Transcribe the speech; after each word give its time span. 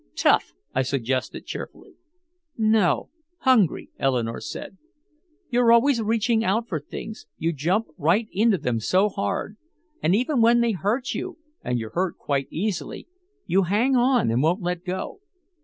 "Tough," 0.15 0.55
I 0.73 0.81
suggested 0.81 1.45
cheerfully. 1.45 1.93
"No 2.57 3.09
hungry," 3.41 3.91
Eleanore 3.99 4.41
said. 4.41 4.77
"You're 5.51 5.71
always 5.71 6.01
reaching 6.01 6.43
out 6.43 6.67
for 6.67 6.79
things 6.79 7.27
you 7.37 7.53
jump 7.53 7.85
right 7.99 8.27
into 8.31 8.57
them 8.57 8.79
so 8.79 9.09
hard. 9.09 9.57
And 10.01 10.15
even 10.15 10.41
when 10.41 10.59
they 10.59 10.71
hurt 10.71 11.13
you 11.13 11.37
and 11.63 11.77
you're 11.77 11.91
hurt 11.91 12.17
quite 12.17 12.47
easily 12.49 13.07
you 13.45 13.61
hang 13.65 13.95
on 13.95 14.31
and 14.31 14.41
won't 14.41 14.63
let 14.63 14.83
go. 14.83 15.19